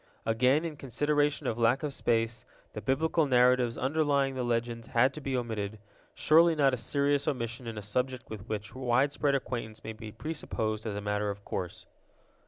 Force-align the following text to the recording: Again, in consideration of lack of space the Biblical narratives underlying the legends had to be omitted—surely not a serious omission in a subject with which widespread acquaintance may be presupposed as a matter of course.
Again, 0.25 0.65
in 0.65 0.77
consideration 0.77 1.45
of 1.45 1.59
lack 1.59 1.83
of 1.83 1.93
space 1.93 2.43
the 2.73 2.81
Biblical 2.81 3.27
narratives 3.27 3.77
underlying 3.77 4.33
the 4.33 4.41
legends 4.41 4.87
had 4.87 5.13
to 5.13 5.21
be 5.21 5.37
omitted—surely 5.37 6.55
not 6.55 6.73
a 6.73 6.77
serious 6.77 7.27
omission 7.27 7.67
in 7.67 7.77
a 7.77 7.83
subject 7.83 8.27
with 8.27 8.49
which 8.49 8.73
widespread 8.73 9.35
acquaintance 9.35 9.83
may 9.83 9.93
be 9.93 10.11
presupposed 10.11 10.87
as 10.87 10.95
a 10.95 11.01
matter 11.01 11.29
of 11.29 11.45
course. 11.45 11.85